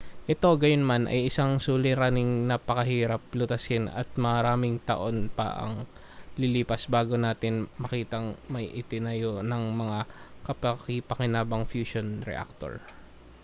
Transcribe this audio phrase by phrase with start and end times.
[0.33, 5.75] ito gayunman ay isang suliraning napakahirap lutasin at maraming taon pa ang
[6.41, 9.99] lilipas bago natin makitang may itinayo nang mga
[10.47, 12.73] kapaki-pakinabang na fusion reactor